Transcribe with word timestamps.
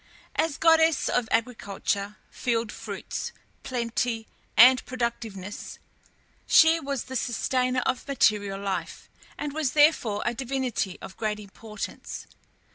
As 0.35 0.57
goddess 0.57 1.09
of 1.09 1.27
agriculture, 1.29 2.15
field 2.31 2.71
fruits, 2.71 3.31
plenty, 3.61 4.25
and 4.57 4.83
productiveness, 4.87 5.77
she 6.47 6.79
was 6.79 7.03
the 7.03 7.15
sustainer 7.15 7.81
of 7.81 8.07
material 8.07 8.59
life, 8.59 9.07
and 9.37 9.53
was 9.53 9.73
therefore 9.73 10.23
a 10.25 10.33
divinity 10.33 10.97
of 11.03 11.17
great 11.17 11.39
importance. 11.39 12.25